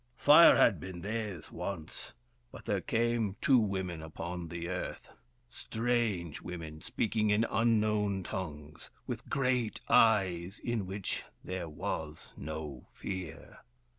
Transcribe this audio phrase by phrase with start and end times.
[0.17, 2.15] Fire had been theirs once.
[2.51, 5.11] But there came two women upon the Earth;
[5.51, 13.59] strange women, speaking in unknown tongues, with great eyes in which there was no fear.